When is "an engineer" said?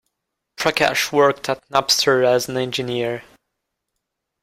2.49-3.21